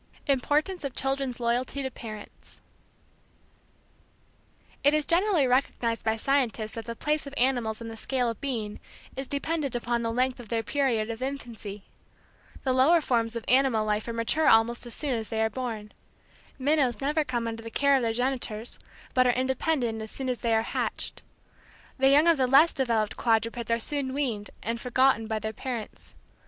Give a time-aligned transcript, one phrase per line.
[0.27, 2.59] IMPORTANCE OF CHILDREN'S LOYALTY TO PARENTS
[4.83, 8.41] It is generally recognized by scientists that the place of animals in the scale of
[8.41, 8.79] being
[9.15, 11.83] is dependent upon the length of their period of infancy.
[12.63, 15.91] The lower forms of animal life are mature almost as soon as they are born.
[16.57, 18.79] Minnows never come under the care of their genitors,
[19.13, 21.21] but are independent as soon as they are hatched.
[21.99, 26.15] The young of the less developed quadrupeds are soon weaned and forgotten by their parents.